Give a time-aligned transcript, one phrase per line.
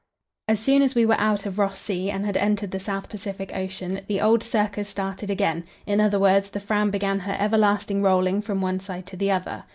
[0.47, 3.53] As soon as we were out of Ross Sea and had entered the South Pacific
[3.55, 8.41] Ocean, the old circus started again in other words, the Fram began her everlasting rolling
[8.41, 9.65] from one side to the other.